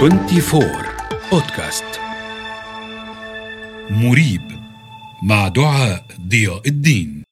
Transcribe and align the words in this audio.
24 0.00 0.64
بودكاست 1.32 1.84
مريب 3.90 4.42
مع 5.22 5.48
دعاء 5.48 6.04
ضياء 6.28 6.68
الدين. 6.68 7.24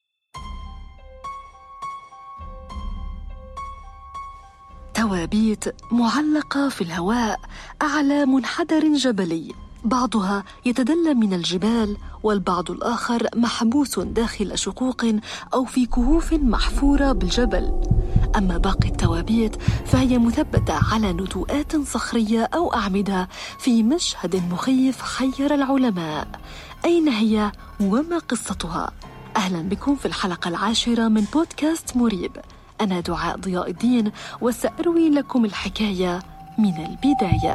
توابيت 4.94 5.64
معلقة 5.92 6.68
في 6.68 6.80
الهواء 6.80 7.40
أعلى 7.82 8.26
منحدر 8.26 8.96
جبلي. 8.96 9.54
بعضها 9.84 10.44
يتدلى 10.66 11.14
من 11.14 11.32
الجبال 11.32 11.96
والبعض 12.22 12.70
الآخر 12.70 13.26
محبوس 13.36 13.98
داخل 13.98 14.58
شقوق 14.58 15.04
أو 15.54 15.64
في 15.64 15.86
كهوف 15.86 16.32
محفورة 16.32 17.12
بالجبل. 17.12 17.72
أما 18.38 18.58
باقي 18.58 18.88
التوابيت 18.88 19.56
فهي 19.86 20.18
مثبتة 20.18 20.74
على 20.92 21.12
نتوءات 21.12 21.76
صخرية 21.76 22.48
أو 22.54 22.74
أعمدة 22.74 23.28
في 23.58 23.82
مشهد 23.82 24.42
مخيف 24.50 25.02
حير 25.02 25.54
العلماء. 25.54 26.28
أين 26.84 27.08
هي 27.08 27.52
وما 27.80 28.18
قصتها؟ 28.18 28.90
أهلا 29.36 29.62
بكم 29.62 29.96
في 29.96 30.06
الحلقة 30.06 30.48
العاشرة 30.48 31.08
من 31.08 31.24
بودكاست 31.34 31.96
مريب. 31.96 32.32
أنا 32.80 33.00
دعاء 33.00 33.36
ضياء 33.36 33.70
الدين 33.70 34.12
وسأروي 34.40 35.10
لكم 35.10 35.44
الحكاية 35.44 36.22
من 36.58 36.74
البداية. 36.76 37.54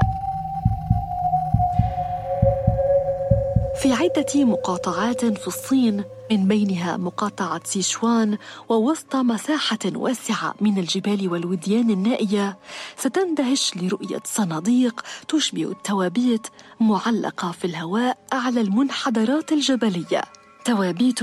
في 3.82 3.94
عدة 3.94 4.46
مقاطعات 4.46 5.26
في 5.26 5.48
الصين 5.48 6.04
من 6.34 6.48
بينها 6.48 6.98
مقاطعة 6.98 7.62
سيشوان 7.64 8.38
ووسط 8.70 9.16
مساحة 9.16 9.80
واسعة 9.86 10.56
من 10.62 10.78
الجبال 10.78 11.30
والوديان 11.32 11.90
النائية 11.90 12.58
ستندهش 12.98 13.72
لرؤية 13.76 14.22
صناديق 14.26 15.02
تشبه 15.28 15.72
التوابيت 15.72 16.48
معلقة 16.80 17.52
في 17.52 17.66
الهواء 17.66 18.18
أعلى 18.34 18.62
المنحدرات 18.62 19.52
الجبلية. 19.52 20.22
توابيت 20.66 21.20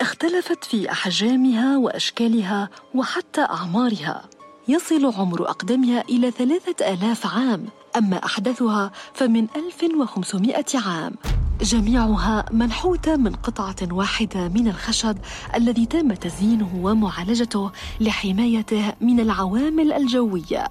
اختلفت 0.00 0.64
في 0.64 0.92
أحجامها 0.92 1.78
وأشكالها 1.78 2.68
وحتى 2.94 3.40
أعمارها. 3.40 4.22
يصل 4.68 5.14
عمر 5.14 5.50
أقدمها 5.50 6.04
إلى 6.08 6.30
ثلاثة 6.30 6.92
آلاف 6.94 7.26
عام 7.26 7.66
أما 7.96 8.24
أحدثها 8.24 8.92
فمن 9.14 9.46
1500 9.56 10.64
عام. 10.74 11.39
جميعها 11.62 12.44
منحوتة 12.52 13.16
من 13.16 13.34
قطعة 13.34 13.76
واحدة 13.92 14.48
من 14.48 14.68
الخشب 14.68 15.16
الذي 15.54 15.86
تم 15.86 16.14
تزيينه 16.14 16.70
ومعالجته 16.82 17.70
لحمايته 18.00 18.92
من 19.00 19.20
العوامل 19.20 19.92
الجوية. 19.92 20.68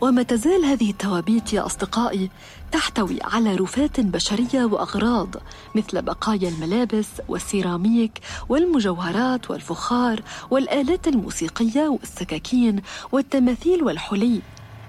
وما 0.00 0.22
تزال 0.22 0.64
هذه 0.64 0.90
التوابيت 0.90 1.52
يا 1.52 1.66
أصدقائي 1.66 2.30
تحتوي 2.72 3.18
على 3.22 3.54
رفات 3.54 4.00
بشرية 4.00 4.64
وأغراض 4.64 5.34
مثل 5.74 6.02
بقايا 6.02 6.48
الملابس 6.48 7.08
والسيراميك 7.28 8.20
والمجوهرات 8.48 9.50
والفخار 9.50 10.22
والآلات 10.50 11.08
الموسيقية 11.08 11.88
والسكاكين 11.88 12.82
والتماثيل 13.12 13.82
والحلي 13.82 14.40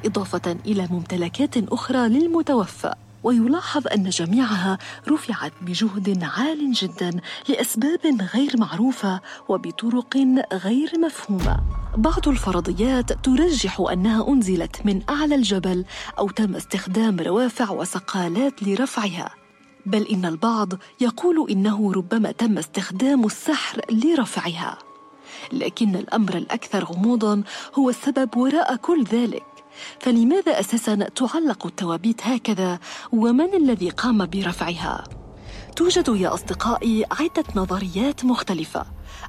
إضافة 0.06 0.58
إلى 0.66 0.88
ممتلكات 0.92 1.58
أخرى 1.58 2.10
للمتوفى. 2.10 2.94
ويلاحظ 3.26 3.88
أن 3.88 4.10
جميعها 4.10 4.78
رفعت 5.08 5.54
بجهد 5.62 6.24
عال 6.24 6.72
جدا 6.74 7.20
لأسباب 7.50 8.22
غير 8.34 8.58
معروفة 8.58 9.22
وبطرق 9.50 10.18
غير 10.54 10.92
مفهومة. 11.00 11.60
بعض 11.98 12.28
الفرضيات 12.28 13.14
ترجح 13.26 13.82
أنها 13.92 14.28
أنزلت 14.28 14.86
من 14.86 15.02
أعلى 15.10 15.36
الجبل 15.36 15.86
أو 16.20 16.30
تم 16.30 16.56
استخدام 16.56 17.20
روافع 17.20 17.72
وسقالات 17.72 18.64
لرفعها. 18.64 19.30
بل 19.86 20.08
إن 20.08 20.26
البعض 20.26 20.74
يقول 21.02 21.50
إنه 21.50 21.94
ربما 21.94 22.32
تم 22.32 22.58
استخدام 22.58 23.26
السحر 23.26 23.82
لرفعها. 23.92 24.78
لكن 25.54 25.96
الأمر 25.96 26.38
الأكثر 26.38 26.84
غموضا 26.84 27.44
هو 27.80 27.90
السبب 27.90 28.38
وراء 28.38 28.76
كل 28.76 29.04
ذلك. 29.04 29.55
فلماذا 30.00 30.60
أساسا 30.60 30.96
تعلق 30.96 31.66
التوابيت 31.66 32.22
هكذا؟ 32.24 32.80
ومن 33.12 33.54
الذي 33.54 33.90
قام 33.90 34.26
برفعها؟ 34.26 35.04
توجد 35.76 36.08
يا 36.08 36.34
أصدقائي 36.34 37.06
عدة 37.12 37.44
نظريات 37.56 38.26
مختلفة. 38.26 38.86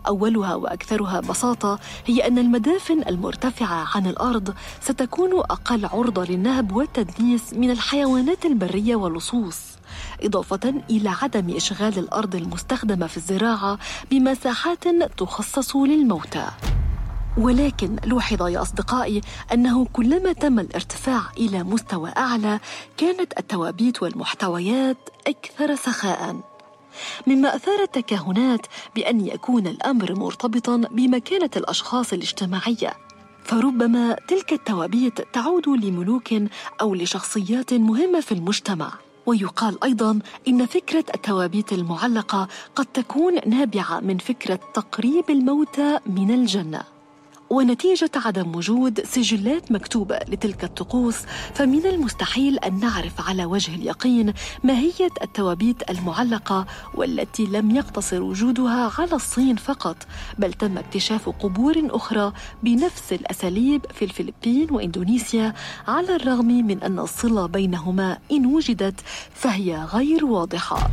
أولها 0.06 0.54
وأكثرها 0.54 1.20
بساطة 1.20 1.78
هي 2.06 2.26
أن 2.26 2.38
المدافن 2.38 3.02
المرتفعة 3.08 3.88
عن 3.94 4.06
الأرض 4.06 4.54
ستكون 4.80 5.38
أقل 5.38 5.86
عرضة 5.86 6.24
للنهب 6.24 6.72
والتدنيس 6.72 7.54
من 7.54 7.70
الحيوانات 7.70 8.44
البرية 8.44 8.96
واللصوص 8.96 9.58
إضافة 10.22 10.74
إلى 10.90 11.08
عدم 11.22 11.56
إشغال 11.56 11.98
الأرض 11.98 12.34
المستخدمة 12.34 13.06
في 13.06 13.16
الزراعة 13.16 13.78
بمساحات 14.10 14.84
تخصص 15.18 15.76
للموتى. 15.76 16.46
ولكن 17.38 17.96
لوحظ 18.04 18.42
يا 18.42 18.62
أصدقائي 18.62 19.20
أنه 19.52 19.86
كلما 19.92 20.32
تم 20.32 20.58
الارتفاع 20.58 21.22
إلى 21.38 21.62
مستوى 21.62 22.12
أعلى 22.16 22.60
كانت 22.96 23.38
التوابيت 23.38 24.02
والمحتويات 24.02 24.96
أكثر 25.26 25.74
سخاءً. 25.74 26.40
مما 27.26 27.56
أثار 27.56 27.82
التكهنات 27.82 28.66
بأن 28.94 29.26
يكون 29.26 29.66
الأمر 29.66 30.14
مرتبطا 30.14 30.76
بمكانة 30.76 31.50
الأشخاص 31.56 32.12
الاجتماعية. 32.12 32.92
فربما 33.44 34.16
تلك 34.28 34.52
التوابيت 34.52 35.20
تعود 35.32 35.68
لملوك 35.68 36.28
أو 36.80 36.94
لشخصيات 36.94 37.74
مهمة 37.74 38.20
في 38.20 38.32
المجتمع. 38.32 38.92
ويقال 39.26 39.84
أيضا 39.84 40.18
إن 40.48 40.66
فكرة 40.66 41.04
التوابيت 41.14 41.72
المعلقة 41.72 42.48
قد 42.76 42.86
تكون 42.86 43.34
نابعة 43.46 44.00
من 44.00 44.18
فكرة 44.18 44.60
تقريب 44.74 45.30
الموتى 45.30 45.98
من 46.06 46.30
الجنة. 46.30 46.95
ونتيجة 47.50 48.10
عدم 48.16 48.56
وجود 48.56 49.00
سجلات 49.04 49.72
مكتوبة 49.72 50.18
لتلك 50.28 50.64
الطقوس 50.64 51.16
فمن 51.54 51.86
المستحيل 51.86 52.58
أن 52.58 52.80
نعرف 52.80 53.28
على 53.28 53.44
وجه 53.44 53.74
اليقين 53.74 54.32
ماهية 54.64 55.10
التوابيت 55.22 55.90
المعلقة 55.90 56.66
والتي 56.94 57.46
لم 57.46 57.70
يقتصر 57.70 58.22
وجودها 58.22 58.92
على 58.98 59.12
الصين 59.12 59.56
فقط 59.56 59.96
بل 60.38 60.52
تم 60.52 60.78
اكتشاف 60.78 61.28
قبور 61.28 61.74
أخرى 61.90 62.32
بنفس 62.62 63.12
الأساليب 63.12 63.86
في 63.94 64.04
الفلبين 64.04 64.70
وإندونيسيا 64.70 65.54
على 65.88 66.16
الرغم 66.16 66.46
من 66.46 66.82
أن 66.82 66.98
الصلة 66.98 67.46
بينهما 67.46 68.18
إن 68.32 68.46
وجدت 68.46 69.00
فهي 69.34 69.84
غير 69.92 70.24
واضحة. 70.24 70.90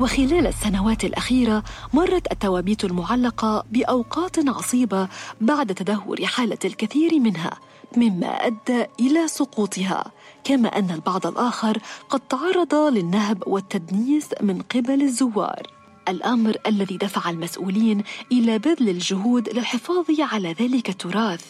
وخلال 0.00 0.46
السنوات 0.46 1.04
الأخيرة 1.04 1.62
مرت 1.92 2.32
التوابيت 2.32 2.84
المعلقة 2.84 3.64
بأوقات 3.72 4.48
عصيبة 4.48 5.08
بعد 5.40 5.74
تدهور 5.74 6.26
حالة 6.26 6.58
الكثير 6.64 7.20
منها 7.20 7.50
مما 7.96 8.26
أدى 8.26 8.84
إلى 9.00 9.28
سقوطها. 9.28 10.12
كما 10.44 10.68
أن 10.68 10.90
البعض 10.90 11.26
الآخر 11.26 11.78
قد 12.08 12.20
تعرض 12.20 12.74
للنهب 12.74 13.42
والتدنيس 13.46 14.28
من 14.40 14.62
قبل 14.62 15.02
الزوار. 15.02 15.62
الأمر 16.08 16.56
الذي 16.66 16.96
دفع 16.96 17.30
المسؤولين 17.30 18.02
إلى 18.32 18.58
بذل 18.58 18.88
الجهود 18.88 19.48
للحفاظ 19.48 20.04
على 20.20 20.52
ذلك 20.52 20.88
التراث. 20.88 21.44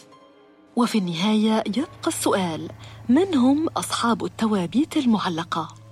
وفي 0.75 0.97
النهاية 0.97 1.63
يبقى 1.67 2.07
السؤال 2.07 2.69
من 3.09 3.35
هم 3.35 3.67
أصحاب 3.67 4.25
التوابيت 4.25 4.97
المعلقة؟ 4.97 5.86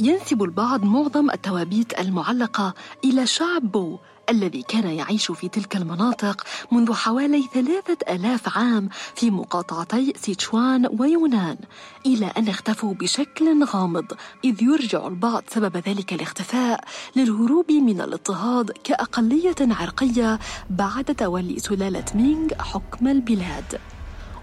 ينسب 0.00 0.42
البعض 0.42 0.84
معظم 0.84 1.30
التوابيت 1.30 2.00
المعلقة 2.00 2.74
إلى 3.04 3.26
شعب 3.26 3.62
بو 3.72 3.98
الذي 4.30 4.62
كان 4.62 4.86
يعيش 4.86 5.30
في 5.30 5.48
تلك 5.48 5.76
المناطق 5.76 6.44
منذ 6.72 6.92
حوالي 6.92 7.44
ثلاثة 7.54 8.14
آلاف 8.14 8.58
عام 8.58 8.88
في 9.14 9.30
مقاطعتي 9.30 10.12
سيتشوان 10.16 10.88
ويونان 10.98 11.56
إلى 12.06 12.26
أن 12.26 12.48
اختفوا 12.48 12.94
بشكل 12.94 13.64
غامض 13.64 14.04
إذ 14.44 14.62
يرجع 14.62 15.06
البعض 15.06 15.42
سبب 15.48 15.76
ذلك 15.76 16.12
الاختفاء 16.12 16.84
للهروب 17.16 17.72
من 17.72 18.00
الاضطهاد 18.00 18.70
كأقلية 18.70 19.56
عرقية 19.60 20.38
بعد 20.70 21.04
تولي 21.04 21.58
سلالة 21.58 22.04
مينغ 22.14 22.48
حكم 22.58 23.08
البلاد. 23.08 23.80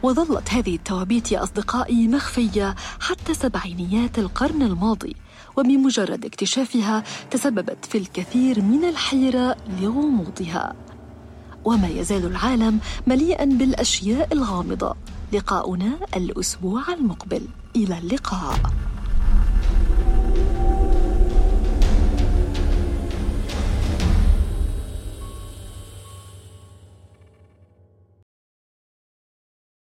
وظلت 0.05 0.53
هذه 0.53 0.75
التوابيت 0.75 1.31
يا 1.31 1.43
أصدقائي 1.43 2.07
مخفية 2.07 2.75
حتى 2.99 3.33
سبعينيات 3.33 4.19
القرن 4.19 4.61
الماضي 4.61 5.15
وبمجرد 5.57 6.25
اكتشافها 6.25 7.03
تسببت 7.31 7.85
في 7.85 7.97
الكثير 7.97 8.61
من 8.61 8.85
الحيرة 8.85 9.55
لغموضها. 9.81 10.75
وما 11.65 11.87
يزال 11.87 12.25
العالم 12.25 12.79
مليئا 13.07 13.45
بالأشياء 13.45 14.33
الغامضة. 14.33 14.95
لقاؤنا 15.33 15.91
الأسبوع 16.15 16.93
المقبل. 16.93 17.47
إلى 17.75 17.97
اللقاء. 17.97 18.59